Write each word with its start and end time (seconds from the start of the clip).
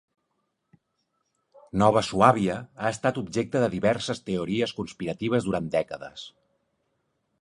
Nova 1.81 2.03
Suàbia 2.07 2.55
ha 2.85 2.93
estat 2.93 3.19
objecte 3.23 3.61
de 3.65 3.69
diverses 3.75 4.23
teories 4.31 4.75
conspiratives 4.81 5.49
durant 5.51 5.69
dècades. 5.77 6.25